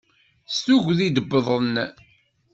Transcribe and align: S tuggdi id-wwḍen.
S 0.53 0.57
tuggdi 0.65 1.03
id-wwḍen. 1.07 1.75